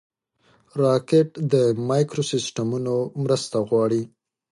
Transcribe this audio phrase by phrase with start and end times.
[0.81, 1.53] راکټ د
[1.89, 4.01] مایکروسیسټمونو مرسته غواړي